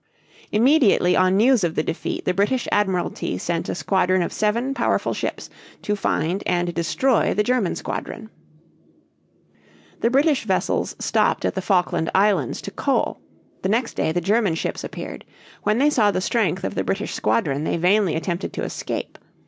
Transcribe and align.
Immediately 0.51 1.15
on 1.15 1.37
news 1.37 1.63
of 1.63 1.75
the 1.75 1.83
defeat 1.83 2.25
the 2.25 2.33
British 2.33 2.67
Admiralty 2.71 3.37
sent 3.37 3.69
a 3.69 3.75
squadron 3.75 4.23
of 4.23 4.33
seven 4.33 4.73
powerful 4.73 5.13
ships 5.13 5.47
to 5.83 5.95
find 5.95 6.41
and 6.47 6.73
destroy 6.73 7.35
the 7.35 7.43
German 7.43 7.75
squadron. 7.75 8.31
The 9.99 10.09
British 10.09 10.43
vessels 10.45 10.95
stopped 10.97 11.45
at 11.45 11.53
the 11.53 11.61
Falkland 11.61 12.09
Islands 12.15 12.63
to 12.63 12.71
coal. 12.71 13.19
The 13.61 13.69
next 13.69 13.93
day 13.93 14.11
the 14.11 14.21
German 14.21 14.55
ships 14.55 14.83
appeared. 14.83 15.23
When 15.61 15.77
they 15.77 15.91
saw 15.91 16.09
the 16.09 16.19
strength 16.19 16.63
of 16.63 16.73
the 16.73 16.83
British 16.83 17.13
squadron 17.13 17.63
they 17.63 17.77
vainly 17.77 18.15
attempted 18.15 18.53
to 18.53 18.63
escape. 18.63 19.19